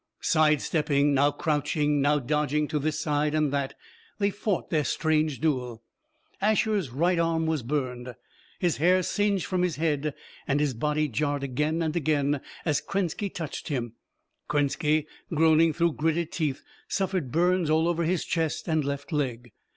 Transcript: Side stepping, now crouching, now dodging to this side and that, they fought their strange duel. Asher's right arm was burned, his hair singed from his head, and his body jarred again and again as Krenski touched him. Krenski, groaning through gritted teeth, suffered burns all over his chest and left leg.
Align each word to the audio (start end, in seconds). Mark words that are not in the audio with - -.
Side 0.21 0.63
stepping, 0.63 1.13
now 1.13 1.29
crouching, 1.29 2.01
now 2.01 2.17
dodging 2.17 2.67
to 2.69 2.79
this 2.79 2.99
side 2.99 3.35
and 3.35 3.53
that, 3.53 3.75
they 4.17 4.31
fought 4.31 4.71
their 4.71 4.83
strange 4.83 5.39
duel. 5.39 5.83
Asher's 6.41 6.89
right 6.89 7.19
arm 7.19 7.45
was 7.45 7.61
burned, 7.61 8.15
his 8.57 8.77
hair 8.77 9.03
singed 9.03 9.45
from 9.45 9.61
his 9.61 9.75
head, 9.75 10.15
and 10.47 10.59
his 10.59 10.73
body 10.73 11.07
jarred 11.07 11.43
again 11.43 11.83
and 11.83 11.95
again 11.95 12.41
as 12.65 12.81
Krenski 12.81 13.29
touched 13.29 13.67
him. 13.67 13.93
Krenski, 14.49 15.05
groaning 15.35 15.71
through 15.71 15.93
gritted 15.93 16.31
teeth, 16.31 16.63
suffered 16.87 17.31
burns 17.31 17.69
all 17.69 17.87
over 17.87 18.03
his 18.03 18.25
chest 18.25 18.67
and 18.67 18.83
left 18.83 19.11
leg. 19.11 19.51